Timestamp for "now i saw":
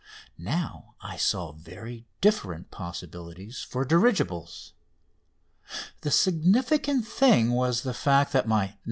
0.39-1.51